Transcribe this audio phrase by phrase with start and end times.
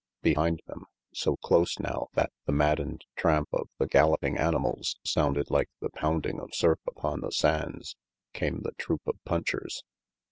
[0.23, 5.69] Behind them, so close now that the maddened tramp of the galloping animals sounded like
[5.79, 7.95] the pounding of surf upon the sands,
[8.33, 9.83] came the troop of punchers.